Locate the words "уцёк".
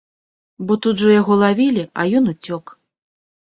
2.35-2.77